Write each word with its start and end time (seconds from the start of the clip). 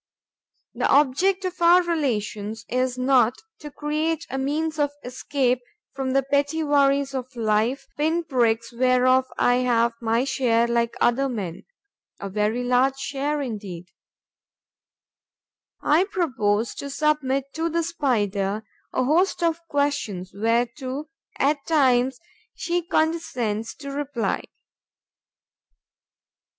The 0.73 0.87
object 0.87 1.45
of 1.45 1.61
our 1.61 1.83
relations 1.83 2.65
is 2.67 2.97
not 2.97 3.35
to 3.59 3.69
create 3.69 4.25
a 4.31 4.39
means 4.39 4.79
of 4.79 4.89
escape 5.03 5.61
from 5.93 6.13
the 6.13 6.23
petty 6.23 6.63
worries 6.63 7.13
of 7.13 7.35
life, 7.35 7.85
pin 7.97 8.23
pricks 8.23 8.73
whereof 8.73 9.25
I 9.37 9.57
have 9.57 9.93
my 10.01 10.23
share 10.23 10.67
like 10.67 10.95
other 10.99 11.29
men, 11.29 11.65
a 12.19 12.29
very 12.29 12.63
large 12.63 12.95
share, 12.97 13.41
indeed; 13.41 13.89
I 15.83 16.05
propose 16.05 16.73
to 16.81 16.89
submit 16.89 17.53
to 17.53 17.69
the 17.69 17.83
Spider 17.83 18.63
a 18.91 19.03
host 19.03 19.43
of 19.43 19.59
questions 19.67 20.31
whereto, 20.33 21.09
at 21.37 21.63
times, 21.67 22.17
she 22.55 22.81
condescends 22.81 23.75
to 23.75 23.91
reply. 23.91 24.45